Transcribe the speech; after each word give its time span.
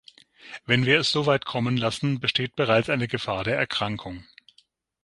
Wenn 0.65 0.87
wir 0.87 0.99
es 1.01 1.11
soweit 1.11 1.45
kommen 1.45 1.77
lassen, 1.77 2.19
besteht 2.19 2.55
bereits 2.55 2.89
eine 2.89 3.07
Gefahr 3.07 3.43
der 3.43 3.57
Erkrankung. 3.59 4.25